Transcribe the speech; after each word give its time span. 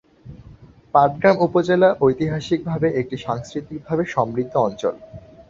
পাটগ্রাম 0.93 1.35
উপজেলা 1.39 1.89
ঐতিহাসিক 2.01 2.59
ভাবে 2.65 2.87
একটি 3.01 3.15
সাংস্কৃতিক 3.25 3.79
ভাবে 3.87 4.03
সমৃদ্ধ 4.15 4.53
অঞ্চল। 4.59 4.95